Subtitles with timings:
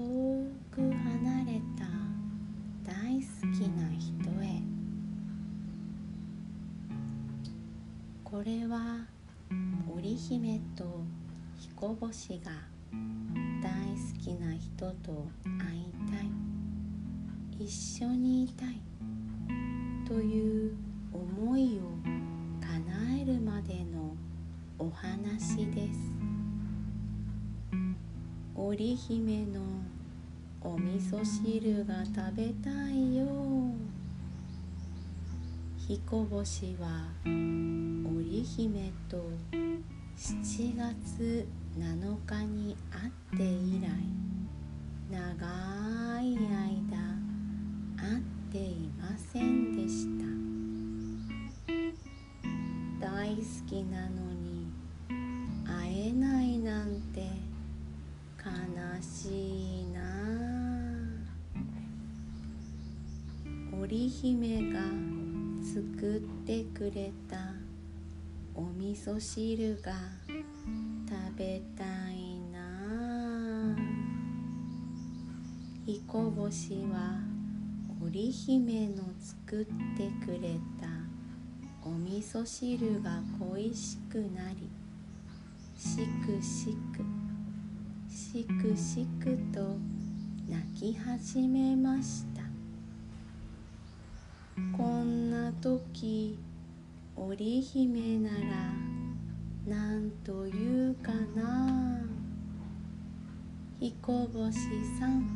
[0.00, 1.84] 遠く離れた
[2.90, 4.62] 大好きな人へ。
[8.24, 9.04] これは
[9.94, 11.04] 織姫と
[11.58, 12.50] 彦星が
[13.62, 17.66] 大好きな人と会いたい。
[17.66, 18.80] 一緒にいたい。
[20.08, 20.76] という
[21.12, 21.82] 思いを
[22.58, 24.16] 叶えるまでの
[24.78, 26.19] お話です。
[28.70, 29.60] 織姫の
[30.60, 33.26] お味噌汁が食べたいよ。
[35.76, 39.24] 彦星は織姫と
[40.16, 43.88] 7月7日に会って以来
[45.10, 46.96] 長い間
[47.96, 50.19] 会っていませんでした。
[64.22, 64.80] 姫が
[65.62, 67.38] 作ってくれた
[68.54, 69.94] お味噌汁が
[71.08, 73.74] 食べたいな。
[75.86, 77.18] 彦星は
[78.04, 79.64] 織姫の作っ
[79.96, 80.86] てくれた
[81.82, 84.68] お味噌汁が恋しくなり
[85.78, 85.96] し
[86.26, 87.02] くしく
[88.14, 89.78] しくしくと
[90.46, 92.29] 泣き始めました。
[94.76, 96.38] こんな時
[97.16, 98.36] 織姫なら
[99.66, 102.00] 何と言うかな。
[103.78, 104.58] 彦星
[104.98, 105.26] さん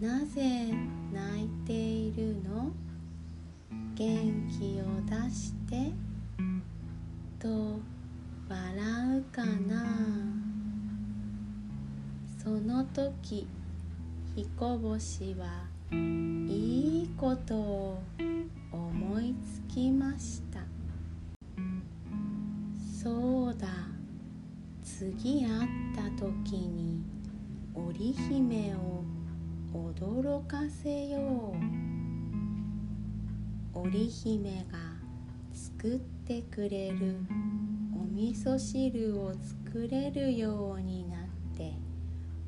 [0.00, 0.72] なぜ
[1.12, 2.72] 泣いているの？
[3.94, 5.92] 元気を出して。
[7.38, 7.80] と
[8.48, 9.86] 笑うかな。
[12.42, 13.46] その時
[14.34, 18.02] 彦星はいいことを
[18.72, 20.60] 思いつきました。
[23.02, 23.68] そうだ。
[24.82, 25.50] 次会っ
[25.94, 27.02] た時に
[27.74, 29.02] 織姫を
[29.72, 31.54] 驚かせよ
[33.74, 33.78] う。
[33.78, 34.78] 織姫が
[35.52, 37.16] 作ってくれる
[37.94, 41.20] お味噌汁を作れるようになっ
[41.56, 41.72] て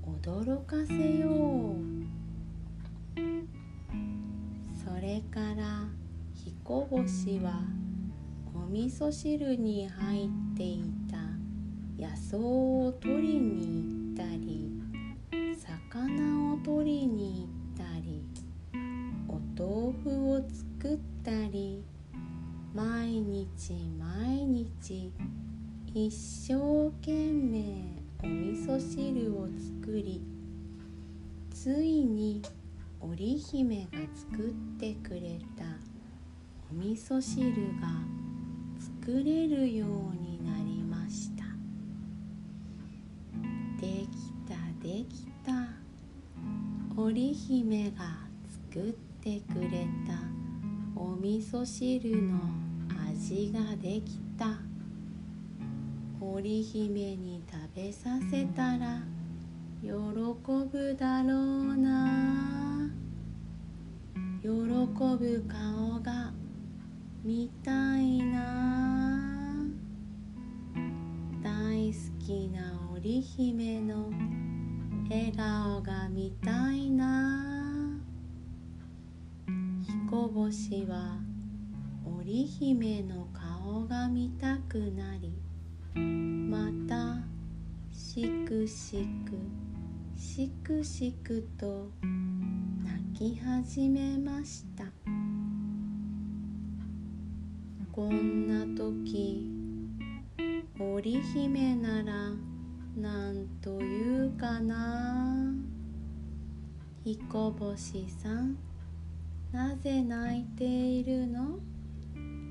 [0.04, 1.91] 驚かせよう。
[5.02, 5.88] れから
[6.32, 7.64] 彦星は
[8.54, 11.16] お味噌汁に入っていた
[11.98, 14.70] 野草を取りに行ったり
[15.56, 18.22] 魚を取りに行ったり
[19.26, 20.36] お豆腐を
[20.80, 21.84] 作ったり
[22.72, 25.12] 毎日毎日
[25.92, 29.48] 一生懸命お味噌汁を
[29.82, 30.22] 作り
[31.50, 32.40] ついに
[33.04, 35.64] 織姫が作ってくれた。
[36.70, 37.88] お味噌汁が
[39.02, 39.88] 作れるよう
[40.22, 41.42] になりました。
[43.80, 44.06] でき
[44.46, 45.52] たできた。
[46.96, 48.04] 織姫が
[48.70, 50.22] 作ってくれた。
[50.94, 52.38] お味噌汁の
[53.10, 54.60] 味ができた。
[56.20, 59.00] 織姫に食べさせたら
[59.82, 62.61] 喜ぶだろうな。
[65.16, 66.32] ぶ顔が
[67.24, 69.66] 見たいな。
[71.42, 74.10] 大好きな織姫の
[75.10, 78.00] 笑顔が見たいな。
[79.82, 81.18] 彦星は
[82.04, 85.32] 織姫の顔が見たくなり
[85.98, 87.16] また
[87.92, 89.62] しくしく
[90.16, 91.90] しくしくと
[92.84, 94.91] 泣き始めました。
[97.92, 99.46] こんな時
[100.80, 102.30] 織姫なら
[102.96, 105.52] 何と言うかな。
[107.04, 108.56] 彦星さん
[109.52, 111.58] なぜ泣いているの？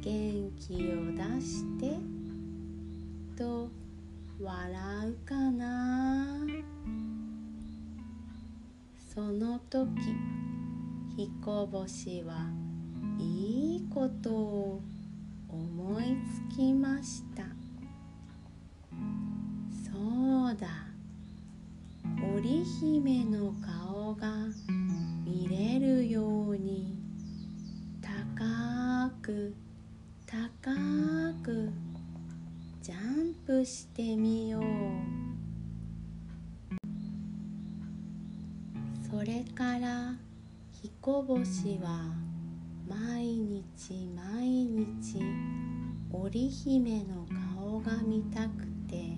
[0.03, 1.97] 元気を出して。
[3.35, 3.71] と
[4.39, 6.37] 笑うかな。
[9.11, 9.89] その時
[11.17, 12.45] 彦星は
[13.17, 14.81] いいことを
[15.51, 16.17] 思い
[16.49, 17.43] つきました。
[19.91, 20.67] そうだ。
[22.35, 24.47] 織姫の顔が
[25.25, 26.97] 見れるように
[28.01, 29.53] 高く
[30.25, 30.71] 高
[31.43, 31.69] く
[32.81, 34.63] ジャンプしてみよう。
[39.09, 40.13] それから
[40.71, 42.30] 彦星は
[42.91, 45.21] 毎日毎日
[46.11, 49.15] 織姫の顔が見たくて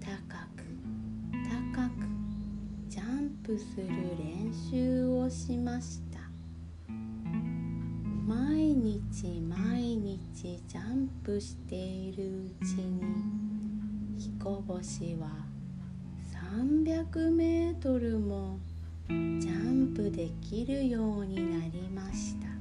[0.00, 0.10] 高
[0.56, 0.64] く
[1.72, 1.92] 高く
[2.88, 3.86] ジャンプする
[4.18, 6.18] 練習をしました。
[8.26, 13.00] 毎日毎日ジャンプしているうちに
[14.18, 15.28] 彦星は
[16.52, 18.58] 300メートルも
[19.08, 22.59] ジャンプできるようになりました。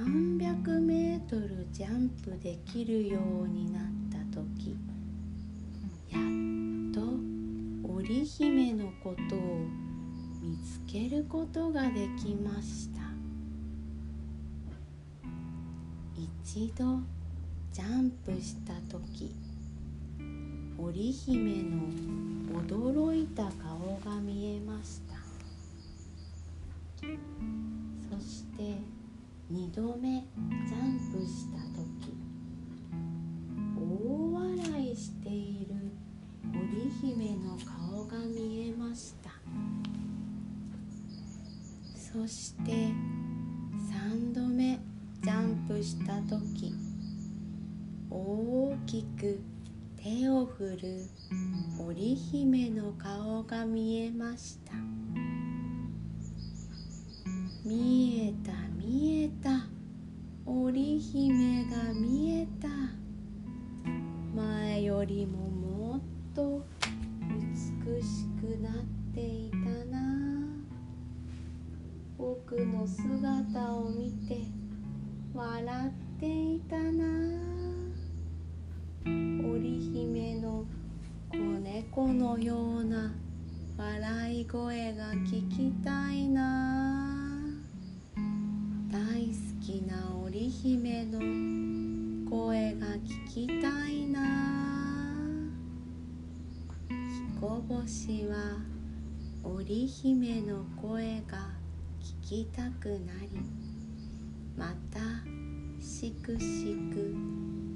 [0.00, 4.74] 300メートルジャンプできるようになった時
[6.08, 6.22] やっ
[6.94, 7.02] と
[7.86, 9.66] 織姫のことを
[10.40, 13.00] 見つけることができました。
[16.16, 17.00] 一度
[17.70, 19.36] ジャンプした時
[20.78, 21.82] 織姫の
[22.66, 25.16] 驚いた顔が見えました。
[28.10, 28.99] そして
[29.52, 30.20] 2度目
[30.68, 32.14] ジャンプした時
[33.76, 35.74] 大笑いしている
[36.54, 39.30] 織姫の顔が見えました。
[41.96, 44.78] そして3度目
[45.20, 46.72] ジャンプした時
[48.08, 49.40] 大きく
[49.96, 51.08] 手を振る
[51.84, 54.74] 織姫の顔が見えました。
[57.64, 58.59] 見えた
[58.90, 59.68] 見えた。
[60.44, 62.99] 織姫が見えた。
[91.00, 94.20] 織姫の声が聞きたいな。
[97.38, 98.58] 彦星は
[99.42, 101.38] 織姫の声が
[102.22, 103.40] 聞きたくなり
[104.58, 105.00] また
[105.82, 107.16] しくしく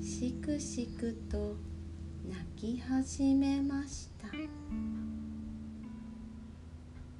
[0.05, 1.57] しくしくと
[2.29, 4.29] 泣き始めました。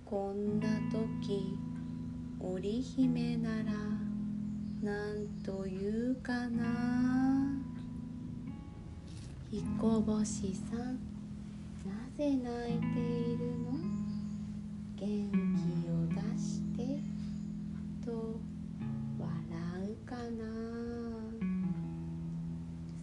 [0.05, 1.57] こんな時
[2.41, 4.04] 織姫なら
[4.85, 6.63] 何と言うかな。
[9.51, 10.99] 彦星さん
[11.87, 13.65] なぜ泣いているの？
[14.97, 17.01] 元気を出して。
[18.05, 18.39] と
[19.19, 19.27] 笑
[19.89, 20.21] うかな。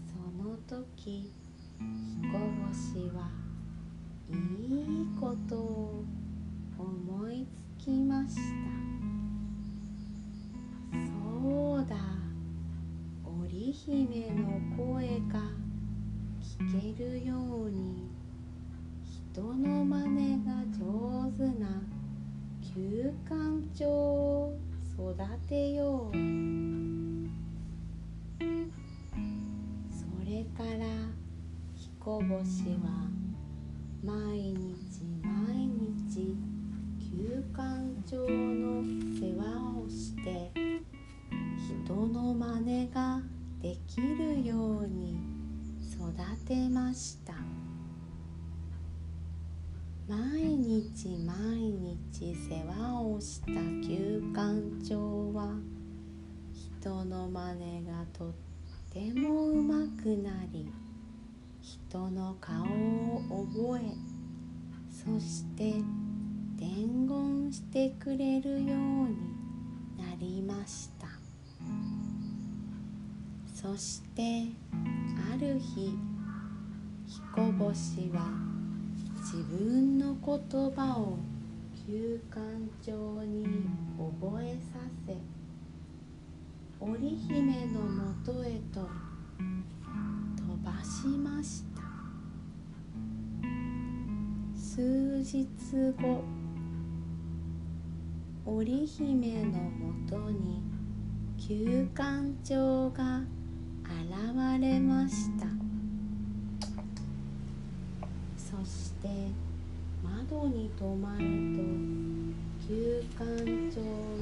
[0.05, 1.33] その時
[2.21, 2.37] 彦
[2.67, 3.19] 星は
[4.29, 5.80] いいことを
[32.69, 33.09] は
[34.03, 35.67] 毎日毎
[36.07, 36.35] 日
[36.99, 38.83] 休館長の
[39.19, 40.51] 世話をして
[41.85, 43.21] 人の真似が
[43.61, 45.17] できるように
[45.91, 47.33] 育てました。
[50.07, 51.35] 毎日毎
[52.11, 53.47] 日世話をした
[53.87, 55.55] 休館長は
[56.81, 58.51] 人の真似がとって
[58.91, 60.69] てもうまくなり
[61.61, 63.93] 人の顔を覚え
[64.89, 65.75] そして
[66.57, 69.15] 伝言してくれるように
[69.97, 71.07] なりました。
[73.53, 74.47] そして
[75.31, 75.93] ある日
[77.05, 78.27] 彦星は
[79.19, 81.19] 自分の言葉を
[81.85, 82.41] 休館
[82.83, 83.45] 長に
[84.19, 85.15] 覚えさせ
[86.79, 88.89] 織姫のもとへと
[91.01, 91.81] しました。
[94.55, 95.47] 数日
[95.99, 96.23] 後
[98.45, 100.61] 織姫のもとに
[101.39, 103.21] 休館長が
[103.83, 105.47] 現れました。
[108.37, 109.09] そして
[110.03, 111.25] 窓に止まる
[111.57, 111.63] と
[112.67, 113.25] 休館
[113.73, 114.20] 長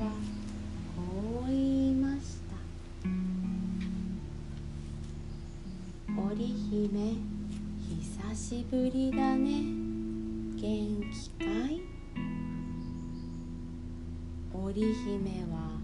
[6.71, 7.15] 姫
[8.29, 9.63] 久しぶりだね。
[10.55, 11.81] 元気かい？
[14.53, 15.79] 織姫は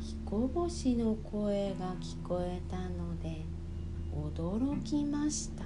[0.00, 3.44] 彦星の声が聞こえたので
[4.14, 5.64] 驚きました。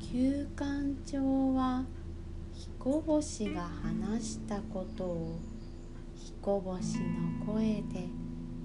[0.00, 1.84] 旧館長は
[2.52, 5.40] 彦星が話したことを
[6.14, 8.06] 彦星の声で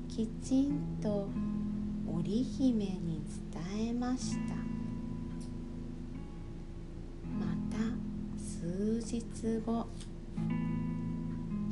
[0.10, 1.30] きちんと
[2.12, 3.22] 織姫に
[3.54, 4.56] 伝えました。
[7.39, 7.78] また
[8.38, 9.22] 数日
[9.63, 9.88] 後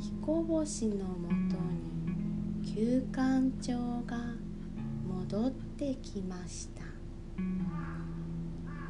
[0.00, 3.76] 彦星のもとに旧館長
[4.06, 4.16] が
[5.06, 6.84] 戻ってきました。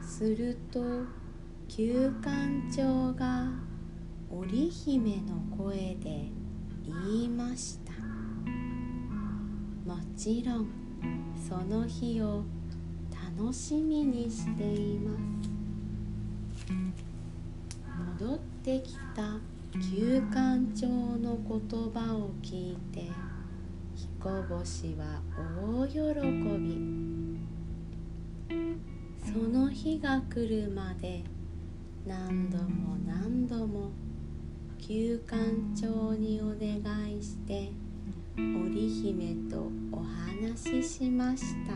[0.07, 0.83] すると
[1.69, 3.51] 旧館長が
[4.31, 6.31] 織姫の声で
[6.85, 7.88] 言いました。
[9.89, 10.69] もちろん
[11.49, 12.45] その日を
[13.11, 16.71] 楽しみにしています。
[18.21, 19.41] 戻ってきた
[19.91, 21.59] 旧館長の言
[21.91, 23.11] 葉を聞いて
[23.95, 25.23] 彦星は
[25.65, 25.99] 大喜
[26.59, 26.99] び。
[29.25, 31.25] その日が来るまで
[32.07, 33.91] 何度も何度も
[34.79, 35.39] 旧館
[35.75, 37.73] 長にお願いして
[38.39, 41.73] 織姫とお話ししました。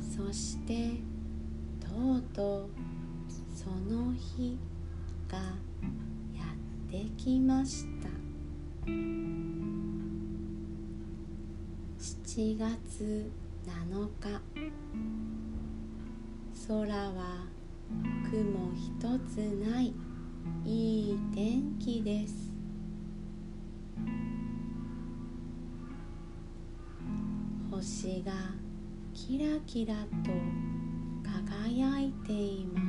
[0.00, 0.92] そして
[1.78, 2.70] とうとう
[3.54, 4.58] その日
[5.30, 5.44] がや
[6.88, 8.08] ってきました。
[11.98, 13.30] 7月
[13.66, 14.40] 7日
[16.66, 17.46] 空は
[18.30, 19.36] 雲一つ
[19.68, 19.92] ない
[20.64, 22.47] いい天気です。
[28.16, 28.32] が
[29.12, 30.30] キラキラと
[31.22, 32.80] 輝いていま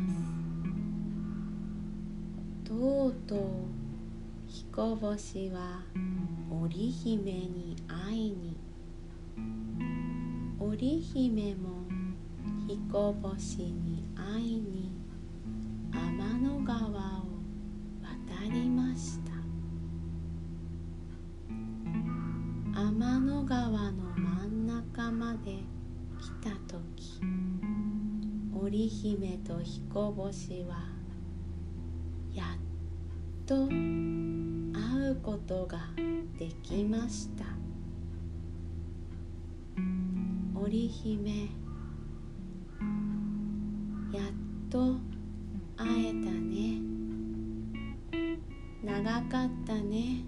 [2.64, 2.70] す。
[2.70, 3.40] とうとう
[4.48, 5.82] 彦星は
[6.50, 8.58] 織姫に会いに。
[10.60, 11.86] 織姫も
[12.68, 14.92] 彦星に会いに。
[15.92, 16.99] 天の川
[28.70, 30.76] 織姫と彦星は
[32.32, 32.48] やっ
[33.48, 33.74] と会
[35.10, 35.80] うことが
[36.38, 37.46] できました。
[40.54, 41.32] 織姫
[44.14, 44.98] やっと
[45.76, 46.80] 会えたね。
[48.84, 50.24] 長かったね。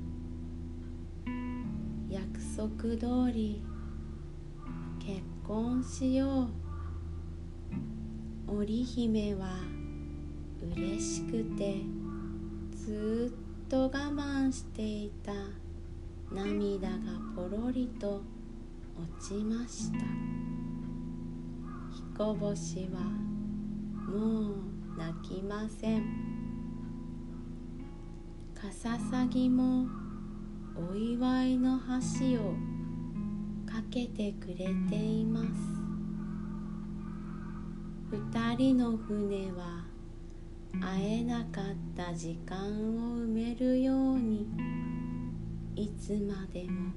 [2.10, 3.64] 約束通り
[5.00, 6.71] 結婚しよう。
[8.54, 9.48] 織姫は
[10.76, 11.78] 嬉しくて
[12.76, 13.34] ず
[13.66, 15.32] っと我慢していた。
[16.30, 16.98] 涙が
[17.34, 18.22] ポロリと
[18.98, 20.00] 落ちました。
[21.94, 23.02] 彦星は
[24.10, 24.56] もう
[24.98, 26.02] 泣きません。
[28.54, 29.88] かささぎも
[30.76, 31.80] お祝いの
[32.20, 32.54] 橋を
[33.66, 34.56] かけてくれ
[34.90, 35.81] ています。
[38.12, 39.86] 二人の船は
[40.82, 41.64] 会えなかっ
[41.96, 44.48] た時間を埋めるように
[45.78, 46.92] いつまでも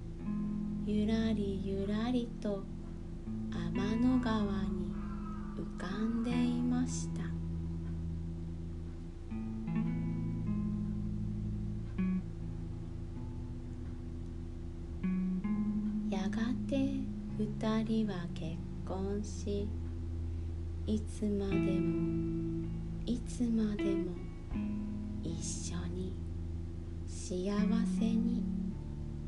[0.85, 2.65] ゆらりゆらりと
[3.53, 4.93] 天の川に
[5.57, 7.23] 浮かんでいました。
[16.11, 16.77] やがて
[17.39, 19.69] 二人は結婚し
[20.87, 22.69] いつまでも
[23.07, 24.13] いつまでも
[25.23, 26.15] 一緒に
[27.07, 27.51] 幸
[27.99, 28.43] せに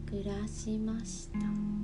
[0.06, 1.75] 暮らしました。